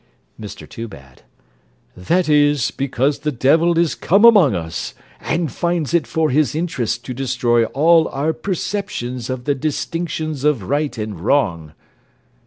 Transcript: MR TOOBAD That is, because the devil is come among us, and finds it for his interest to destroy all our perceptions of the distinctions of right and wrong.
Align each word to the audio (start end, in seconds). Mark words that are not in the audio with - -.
MR 0.39 0.67
TOOBAD 0.67 1.21
That 1.95 2.27
is, 2.27 2.71
because 2.71 3.19
the 3.19 3.31
devil 3.31 3.77
is 3.77 3.93
come 3.93 4.25
among 4.25 4.55
us, 4.55 4.95
and 5.19 5.51
finds 5.51 5.93
it 5.93 6.07
for 6.07 6.31
his 6.31 6.55
interest 6.55 7.05
to 7.05 7.13
destroy 7.13 7.65
all 7.65 8.07
our 8.07 8.33
perceptions 8.33 9.29
of 9.29 9.43
the 9.43 9.53
distinctions 9.53 10.43
of 10.43 10.63
right 10.63 10.97
and 10.97 11.19
wrong. 11.19 11.73